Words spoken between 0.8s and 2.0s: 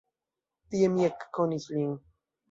mi ekkonis lin.